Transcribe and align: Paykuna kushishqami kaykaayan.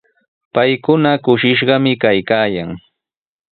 Paykuna 0.53 1.11
kushishqami 1.25 1.91
kaykaayan. 2.01 2.69